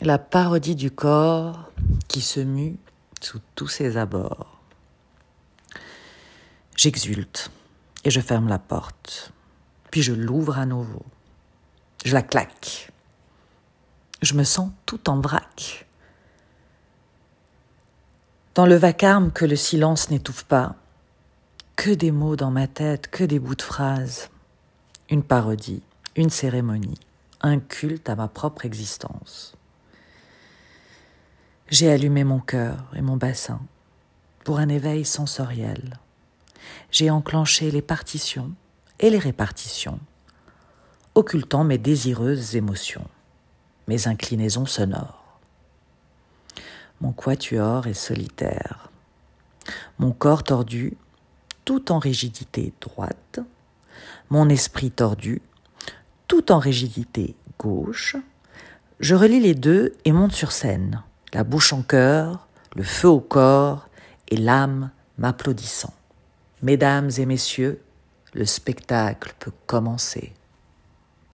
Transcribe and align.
la 0.00 0.18
parodie 0.18 0.76
du 0.76 0.92
corps 0.92 1.70
qui 2.06 2.20
se 2.20 2.38
mue 2.38 2.76
sous 3.20 3.40
tous 3.56 3.66
ses 3.66 3.96
abords. 3.96 4.60
J'exulte 6.76 7.50
et 8.04 8.10
je 8.10 8.20
ferme 8.20 8.48
la 8.48 8.60
porte, 8.60 9.32
puis 9.90 10.02
je 10.02 10.12
l'ouvre 10.12 10.58
à 10.58 10.66
nouveau. 10.66 11.04
Je 12.04 12.14
la 12.14 12.22
claque. 12.22 12.92
Je 14.22 14.34
me 14.34 14.44
sens 14.44 14.70
tout 14.86 15.10
en 15.10 15.20
vrac. 15.20 15.86
Dans 18.54 18.66
le 18.66 18.76
vacarme 18.76 19.32
que 19.32 19.44
le 19.44 19.56
silence 19.56 20.10
n'étouffe 20.10 20.44
pas, 20.44 20.76
que 21.74 21.90
des 21.90 22.12
mots 22.12 22.36
dans 22.36 22.50
ma 22.52 22.68
tête, 22.68 23.08
que 23.08 23.24
des 23.24 23.40
bouts 23.40 23.56
de 23.56 23.62
phrases, 23.62 24.30
une 25.10 25.24
parodie, 25.24 25.82
une 26.14 26.30
cérémonie, 26.30 26.98
un 27.40 27.58
culte 27.58 28.08
à 28.08 28.16
ma 28.16 28.28
propre 28.28 28.64
existence. 28.64 29.57
J'ai 31.70 31.90
allumé 31.90 32.24
mon 32.24 32.38
cœur 32.38 32.90
et 32.96 33.02
mon 33.02 33.18
bassin 33.18 33.60
pour 34.42 34.58
un 34.58 34.70
éveil 34.70 35.04
sensoriel. 35.04 35.98
J'ai 36.90 37.10
enclenché 37.10 37.70
les 37.70 37.82
partitions 37.82 38.52
et 38.98 39.10
les 39.10 39.18
répartitions, 39.18 40.00
occultant 41.14 41.64
mes 41.64 41.76
désireuses 41.76 42.56
émotions, 42.56 43.06
mes 43.86 44.08
inclinaisons 44.08 44.64
sonores. 44.64 45.38
Mon 47.02 47.12
quatuor 47.12 47.86
est 47.86 47.92
solitaire. 47.92 48.90
Mon 49.98 50.12
corps 50.12 50.44
tordu, 50.44 50.96
tout 51.66 51.92
en 51.92 51.98
rigidité 51.98 52.72
droite, 52.80 53.40
mon 54.30 54.48
esprit 54.48 54.90
tordu, 54.90 55.42
tout 56.28 56.50
en 56.50 56.60
rigidité 56.60 57.36
gauche, 57.58 58.16
je 59.00 59.14
relie 59.14 59.40
les 59.40 59.54
deux 59.54 59.92
et 60.06 60.12
monte 60.12 60.32
sur 60.32 60.52
scène 60.52 61.02
la 61.32 61.44
bouche 61.44 61.72
en 61.72 61.82
cœur, 61.82 62.48
le 62.74 62.82
feu 62.82 63.08
au 63.08 63.20
corps 63.20 63.88
et 64.28 64.36
l'âme 64.36 64.90
m'applaudissant. 65.18 65.94
Mesdames 66.62 67.10
et 67.18 67.26
messieurs, 67.26 67.80
le 68.34 68.44
spectacle 68.44 69.34
peut 69.38 69.52
commencer. 69.66 70.32